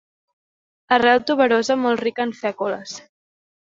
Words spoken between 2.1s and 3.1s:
en fècules.